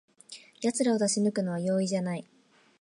[0.61, 2.27] やつらを出し抜くのは容易じゃない